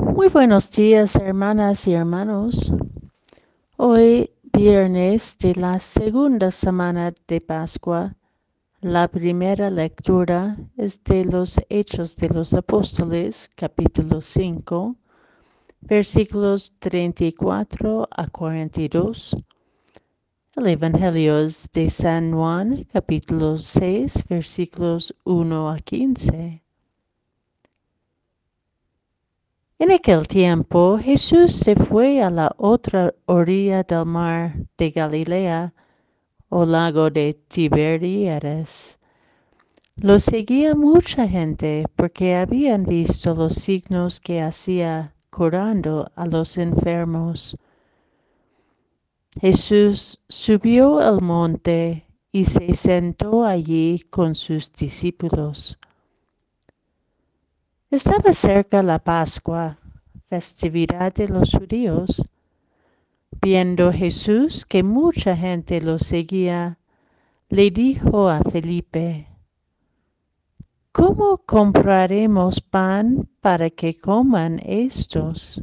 Muy 0.00 0.28
buenos 0.28 0.70
días, 0.70 1.16
hermanas 1.16 1.88
y 1.88 1.94
hermanos. 1.94 2.72
Hoy, 3.76 4.30
viernes 4.52 5.36
de 5.38 5.56
la 5.56 5.80
segunda 5.80 6.52
semana 6.52 7.12
de 7.26 7.40
Pascua, 7.40 8.14
la 8.80 9.08
primera 9.08 9.70
lectura 9.72 10.56
es 10.76 11.02
de 11.02 11.24
los 11.24 11.60
Hechos 11.68 12.16
de 12.16 12.28
los 12.28 12.54
Apóstoles, 12.54 13.50
capítulo 13.56 14.20
5, 14.20 14.94
versículos 15.80 16.72
34 16.78 18.08
a 18.08 18.26
42. 18.28 19.36
El 20.54 20.66
Evangelio 20.68 21.40
es 21.40 21.68
de 21.72 21.90
San 21.90 22.32
Juan, 22.32 22.84
capítulo 22.84 23.58
6, 23.58 24.26
versículos 24.28 25.12
1 25.24 25.70
a 25.70 25.76
15. 25.78 26.67
En 29.80 29.92
aquel 29.92 30.26
tiempo 30.26 30.98
Jesús 30.98 31.52
se 31.52 31.76
fue 31.76 32.20
a 32.20 32.30
la 32.30 32.50
otra 32.56 33.14
orilla 33.26 33.84
del 33.84 34.06
mar 34.06 34.56
de 34.76 34.90
Galilea, 34.90 35.72
o 36.48 36.64
lago 36.64 37.10
de 37.10 37.34
Tiberíades. 37.46 38.98
Lo 39.94 40.18
seguía 40.18 40.74
mucha 40.74 41.28
gente 41.28 41.84
porque 41.94 42.34
habían 42.34 42.86
visto 42.86 43.36
los 43.36 43.54
signos 43.54 44.18
que 44.18 44.42
hacía 44.42 45.14
curando 45.30 46.10
a 46.16 46.26
los 46.26 46.58
enfermos. 46.58 47.56
Jesús 49.40 50.20
subió 50.28 50.98
al 50.98 51.20
monte 51.20 52.04
y 52.32 52.46
se 52.46 52.74
sentó 52.74 53.44
allí 53.44 54.00
con 54.10 54.34
sus 54.34 54.72
discípulos. 54.72 55.78
Estaba 57.90 58.34
cerca 58.34 58.82
la 58.82 58.98
Pascua, 58.98 59.78
festividad 60.26 61.10
de 61.14 61.26
los 61.26 61.52
judíos. 61.52 62.22
Viendo 63.40 63.90
Jesús 63.90 64.66
que 64.66 64.82
mucha 64.82 65.34
gente 65.34 65.80
lo 65.80 65.98
seguía, 65.98 66.78
le 67.48 67.70
dijo 67.70 68.28
a 68.28 68.40
Felipe, 68.40 69.26
¿Cómo 70.92 71.38
compraremos 71.38 72.60
pan 72.60 73.26
para 73.40 73.70
que 73.70 73.98
coman 73.98 74.60
estos? 74.66 75.62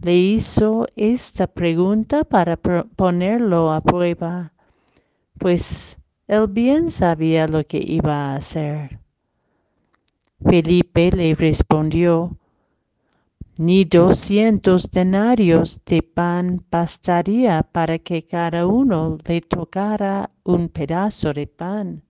Le 0.00 0.16
hizo 0.16 0.86
esta 0.96 1.46
pregunta 1.46 2.24
para 2.24 2.56
ponerlo 2.56 3.70
a 3.70 3.82
prueba, 3.82 4.54
pues 5.38 5.98
él 6.26 6.46
bien 6.48 6.90
sabía 6.90 7.46
lo 7.46 7.64
que 7.64 7.84
iba 7.86 8.32
a 8.32 8.36
hacer. 8.36 9.01
Felipe 10.44 11.10
le 11.12 11.34
respondió, 11.34 12.36
ni 13.58 13.84
doscientos 13.84 14.90
denarios 14.90 15.80
de 15.84 16.02
pan 16.02 16.64
bastaría 16.70 17.62
para 17.62 17.98
que 17.98 18.24
cada 18.26 18.66
uno 18.66 19.18
le 19.26 19.40
tocara 19.40 20.30
un 20.44 20.68
pedazo 20.68 21.32
de 21.32 21.46
pan. 21.46 22.02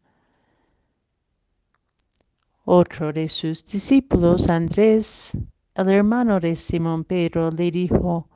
Otro 2.64 3.12
de 3.12 3.28
sus 3.28 3.64
discípulos, 3.66 4.48
Andrés, 4.48 5.36
el 5.74 5.88
hermano 5.88 6.38
de 6.38 6.54
Simón 6.54 7.04
Pedro, 7.04 7.50
le 7.50 7.70
dijo, 7.70 8.28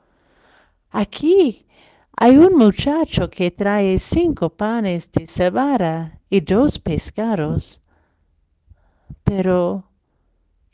Aquí 0.91 1.65
hay 2.17 2.37
un 2.37 2.55
muchacho 2.55 3.29
que 3.29 3.51
trae 3.51 3.97
cinco 3.99 4.49
panes 4.49 5.11
de 5.11 5.27
cebada 5.27 6.19
y 6.29 6.41
dos 6.41 6.77
pescados. 6.77 7.81
Pero 9.23 9.86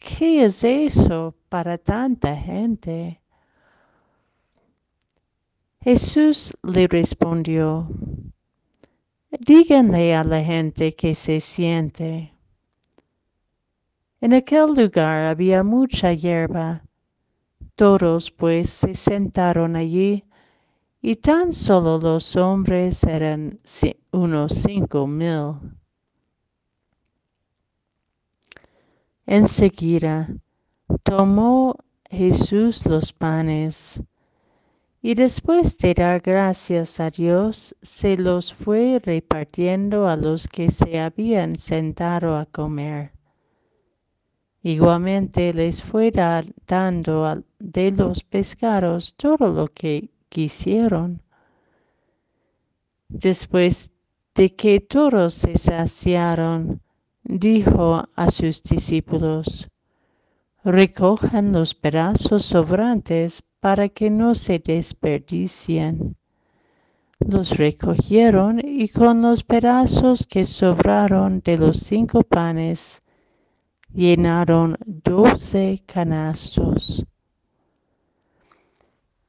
¿Qué 0.04 0.44
es 0.44 0.66
eso 0.66 1.34
para 1.48 1.78
tanta 1.78 2.36
gente? 2.36 3.22
Jesús 5.80 6.58
le 6.62 6.88
respondió, 6.90 7.88
díganle 9.40 10.14
a 10.14 10.26
la 10.26 10.44
gente 10.44 10.94
que 10.94 11.16
se 11.16 11.40
siente. 11.40 12.34
En 14.20 14.34
aquel 14.34 14.74
lugar 14.76 15.26
había 15.26 15.64
mucha 15.64 16.12
hierba. 16.12 16.84
Todos 17.76 18.30
pues 18.30 18.70
se 18.72 18.96
sentaron 18.96 19.78
allí 19.78 20.26
y 21.02 21.16
tan 21.16 21.54
solo 21.54 21.98
los 21.98 22.36
hombres 22.36 23.06
eran 23.06 23.58
unos 24.12 24.54
cinco 24.54 25.08
mil. 25.08 25.83
Enseguida 29.26 30.30
tomó 31.04 31.78
Jesús 32.10 32.86
los 32.86 33.14
panes 33.14 34.04
y 35.02 35.16
después 35.16 35.78
de 35.78 35.94
dar 35.94 36.22
gracias 36.22 37.02
a 37.02 37.10
Dios, 37.10 37.76
se 37.82 38.16
los 38.16 38.54
fue 38.54 39.02
repartiendo 39.04 40.08
a 40.08 40.16
los 40.16 40.48
que 40.48 40.72
se 40.72 40.98
habían 40.98 41.58
sentado 41.58 42.38
a 42.38 42.46
comer. 42.46 43.12
Igualmente 44.62 45.54
les 45.54 45.84
fue 45.84 46.10
dando 46.66 47.44
de 47.60 47.92
los 47.92 48.24
pescados 48.24 49.14
todo 49.16 49.52
lo 49.52 49.68
que 49.68 50.10
quisieron. 50.30 51.22
Después 53.10 53.92
de 54.36 54.56
que 54.56 54.80
todos 54.80 55.34
se 55.34 55.58
saciaron, 55.58 56.82
dijo 57.24 58.04
a 58.16 58.32
sus 58.32 58.62
discípulos, 58.64 59.70
recojan 60.64 61.52
los 61.52 61.74
pedazos 61.74 62.46
sobrantes 62.46 63.44
para 63.60 63.90
que 63.90 64.10
no 64.10 64.36
se 64.36 64.60
desperdicien. 64.60 66.16
Los 67.20 67.58
recogieron 67.58 68.60
y 68.64 68.90
con 68.90 69.22
los 69.22 69.44
pedazos 69.44 70.28
que 70.28 70.44
sobraron 70.44 71.40
de 71.40 71.58
los 71.58 71.80
cinco 71.80 72.24
panes 72.24 73.04
llenaron 73.94 74.76
doce 74.86 75.82
canastos. 75.86 77.06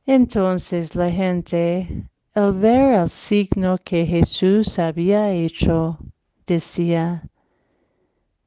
Entonces 0.06 0.94
la 0.96 1.10
gente, 1.10 2.08
al 2.34 2.52
ver 2.54 3.00
el 3.00 3.08
signo 3.08 3.76
que 3.82 4.04
Jesús 4.04 4.78
había 4.78 5.30
hecho, 5.30 5.98
decía, 6.46 7.30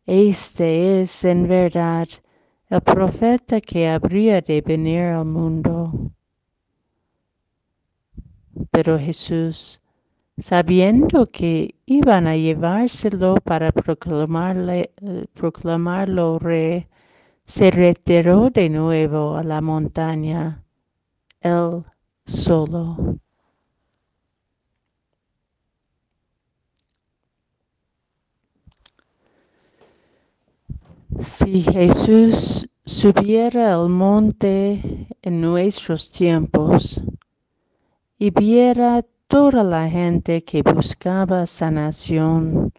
este 0.08 1.02
es 1.02 1.26
en 1.26 1.48
verdad 1.50 2.08
el 2.70 2.82
profeta 2.82 3.60
que 3.60 3.90
habría 3.90 4.40
de 4.40 4.62
venir 4.62 5.02
al 5.02 5.26
mundo. 5.26 6.12
Pero 8.72 8.98
Jesús, 8.98 9.82
sabiendo 10.38 11.26
que 11.26 11.76
iban 11.86 12.26
a 12.28 12.38
llevárselo 12.38 13.36
para 13.36 13.74
proclamarle, 13.74 14.94
eh, 15.02 15.26
proclamarlo 15.34 16.40
rey, 16.40 16.88
se 17.44 17.70
retiró 17.70 18.50
de 18.50 18.70
nuevo 18.70 19.36
a 19.36 19.44
la 19.44 19.60
montaña, 19.60 20.64
él 21.42 21.84
solo. 22.26 23.20
Si 31.20 31.64
Jesús 31.64 32.70
subiera 32.86 33.74
al 33.74 33.90
monte 33.90 35.08
en 35.24 35.42
nuestros 35.42 36.12
tiempos 36.12 37.02
y 38.20 38.30
viera 38.30 39.04
toda 39.28 39.64
la 39.64 39.90
gente 39.90 40.44
que 40.44 40.62
buscaba 40.62 41.48
sanación, 41.48 42.72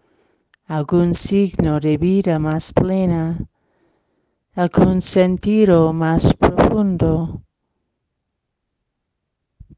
algún 0.67 1.15
signo 1.15 1.81
de 1.81 1.99
vida 1.99 2.39
más 2.39 2.73
plena, 2.73 3.45
algún 4.55 5.01
sentido 5.01 5.93
más 5.93 6.33
profundo, 6.35 7.43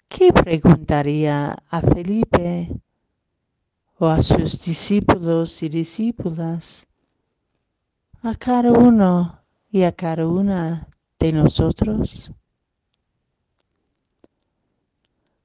¿qué 0.06 0.34
preguntaría 0.34 1.56
a 1.70 1.80
Felipe 1.80 2.68
o 3.98 4.06
a 4.06 4.20
sus 4.20 4.62
discípulos 4.62 5.62
y 5.62 5.70
discípulas? 5.70 6.89
A 8.22 8.34
cada 8.34 8.70
uno 8.70 9.40
y 9.70 9.82
a 9.84 9.92
cada 9.92 10.26
una 10.26 10.86
de 11.18 11.32
nosotros. 11.32 12.30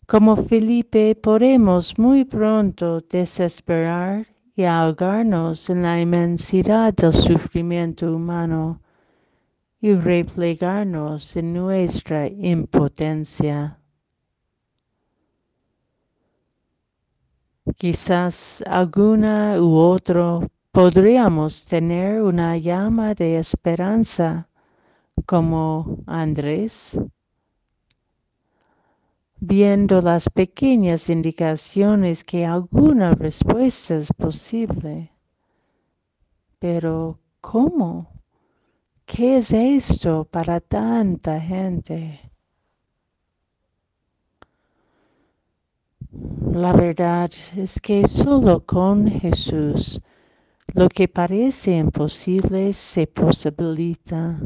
Como 0.05 0.35
Felipe 0.35 1.15
podemos 1.15 1.97
muy 1.97 2.25
pronto 2.25 2.99
desesperar 2.99 4.27
y 4.55 4.63
ahogarnos 4.63 5.69
en 5.69 5.83
la 5.83 5.99
inmensidad 5.99 6.93
del 6.93 7.13
sufrimiento 7.13 8.13
humano 8.13 8.81
y 9.79 9.93
replegarnos 9.93 11.35
en 11.37 11.53
nuestra 11.53 12.27
impotencia. 12.27 13.79
Quizás 17.77 18.63
alguna 18.67 19.59
u 19.59 19.75
otro 19.77 20.47
podríamos 20.75 21.63
tener 21.63 22.21
una 22.21 22.57
llama 22.57 23.13
de 23.13 23.37
esperanza 23.37 24.49
como 25.25 26.03
Andrés, 26.05 26.99
viendo 29.39 30.01
las 30.01 30.29
pequeñas 30.29 31.09
indicaciones 31.09 32.25
que 32.25 32.45
alguna 32.45 33.13
respuesta 33.13 33.95
es 33.95 34.11
posible. 34.11 35.13
Pero, 36.59 37.21
¿cómo? 37.39 38.11
¿Qué 39.05 39.37
es 39.37 39.53
esto 39.53 40.25
para 40.25 40.59
tanta 40.59 41.39
gente? 41.39 42.19
La 46.51 46.73
verdad 46.73 47.31
es 47.55 47.79
que 47.79 48.05
solo 48.09 48.65
con 48.65 49.07
Jesús 49.07 50.01
lo 50.73 50.89
que 50.89 51.07
parece 51.07 51.77
imposible 51.77 52.73
se 52.73 53.07
posibilita. 53.07 54.39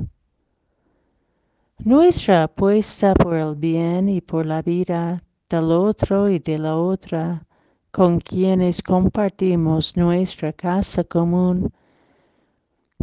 Nuestra 1.79 2.43
apuesta 2.43 3.13
por 3.13 3.35
el 3.35 3.55
bien 3.55 4.09
y 4.09 4.21
por 4.21 4.45
la 4.45 4.61
vida 4.61 5.23
del 5.49 5.71
otro 5.71 6.29
y 6.29 6.39
de 6.39 6.57
la 6.59 6.75
otra 6.75 7.47
con 7.91 8.19
quienes 8.19 8.81
compartimos 8.81 9.97
nuestra 9.97 10.53
casa 10.53 11.03
común 11.03 11.71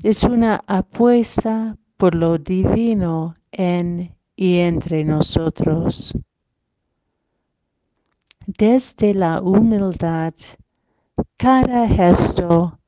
es 0.03 0.25
una 0.25 0.61
apuesta 0.67 1.77
por 1.97 2.15
lo 2.15 2.39
divino 2.39 3.35
en 3.51 4.15
y 4.37 4.59
entre 4.59 5.05
nosotros. 5.05 6.15
Desde 8.47 9.15
la 9.15 9.41
humildad, 9.41 10.35
cada 11.37 11.89
gesto, 11.89 12.79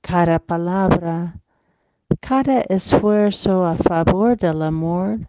cada 0.00 0.38
palabra, 0.38 1.40
cada 2.20 2.60
esfuerzo 2.62 3.64
a 3.64 3.76
favor 3.76 4.36
del 4.36 4.62
amor, 4.62 5.28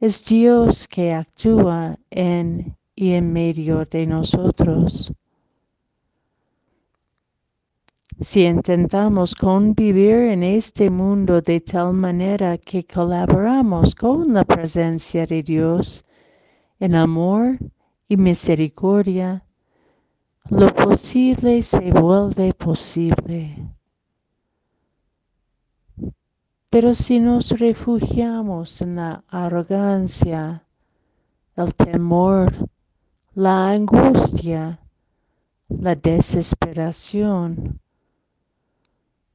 es 0.00 0.24
Dios 0.24 0.88
que 0.88 1.12
actúa 1.12 1.96
en 2.10 2.76
y 2.94 3.12
en 3.12 3.32
medio 3.32 3.84
de 3.84 4.06
nosotros. 4.06 5.12
Si 8.20 8.44
intentamos 8.44 9.34
convivir 9.34 10.30
en 10.30 10.42
este 10.44 10.90
mundo 10.90 11.40
de 11.40 11.60
tal 11.60 11.92
manera 11.94 12.58
que 12.58 12.84
colaboramos 12.84 13.94
con 13.94 14.32
la 14.32 14.44
presencia 14.44 15.26
de 15.26 15.42
Dios 15.42 16.04
en 16.78 16.94
amor 16.94 17.58
y 18.06 18.16
misericordia, 18.16 19.44
lo 20.50 20.74
posible 20.74 21.62
se 21.62 21.92
vuelve 21.92 22.52
posible. 22.52 23.74
Pero 26.68 26.94
si 26.94 27.20
nos 27.20 27.50
refugiamos 27.58 28.80
en 28.80 28.96
la 28.96 29.24
arrogancia, 29.28 30.66
el 31.54 31.74
temor, 31.74 32.50
la 33.34 33.70
angustia, 33.70 34.80
la 35.68 35.94
desesperación, 35.94 37.80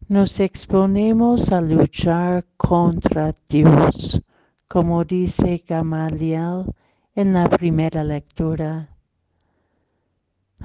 nos 0.07 0.39
exponemos 0.39 1.51
a 1.51 1.61
luchar 1.61 2.45
contra 2.57 3.35
Dios, 3.47 4.21
como 4.67 5.03
dice 5.03 5.63
Gamaliel 5.67 6.65
en 7.13 7.33
la 7.33 7.47
primera 7.49 8.03
lectura. 8.03 8.96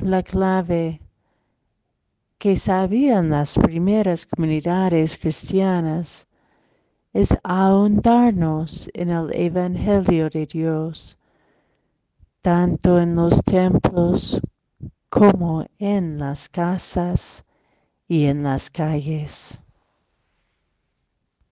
La 0.00 0.23
clave 0.23 1.00
que 2.39 2.56
sabían 2.56 3.31
las 3.31 3.56
primeras 3.56 4.27
comunidades 4.27 5.17
cristianas 5.17 6.27
es 7.12 7.37
ahondarnos 7.44 8.91
en 8.94 9.11
el 9.11 9.31
Evangelio 9.33 10.31
de 10.31 10.47
Dios, 10.47 11.19
tanto 12.41 12.99
en 13.00 13.15
los 13.15 13.44
templos 13.44 14.41
como 15.09 15.67
en 15.79 16.19
las 16.19 16.49
casas 16.49 17.44
y 18.09 18.25
en 18.25 18.43
las 18.43 18.71
calles. 18.71 19.62